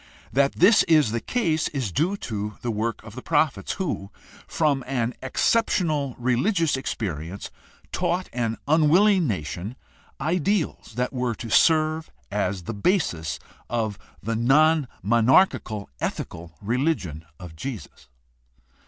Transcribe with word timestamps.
That 0.33 0.53
this 0.53 0.81
is 0.87 1.11
the 1.11 1.19
case 1.19 1.67
is 1.67 1.91
due 1.91 2.17
to 2.25 2.57
the 2.63 2.71
work 2.71 3.03
of 3.03 3.13
the 3.13 3.21
prophets 3.21 3.73
who, 3.73 4.09
from 4.47 4.83
an 4.87 5.13
exceptional 5.21 6.15
religious 6.17 6.75
experience, 6.75 7.51
taught 7.91 8.27
an 8.33 8.57
unwilling 8.67 9.27
nation 9.27 9.75
ideals 10.19 10.95
that 10.95 11.13
were 11.13 11.35
to 11.35 11.51
serve 11.51 12.09
as 12.31 12.63
the 12.63 12.73
basis 12.73 13.37
of 13.69 13.99
the 14.23 14.35
non 14.35 14.87
monarchical 15.03 15.87
ethical 16.01 16.57
religion 16.63 17.23
of 17.39 17.55
Jesus. 17.55 18.09